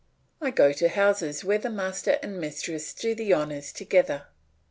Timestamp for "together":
3.71-4.29